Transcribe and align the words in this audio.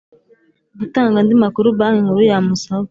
gutanga 0.79 1.15
andi 1.21 1.35
makuru 1.43 1.67
Banki 1.79 2.03
Nkuru 2.03 2.21
yamusaba 2.31 2.79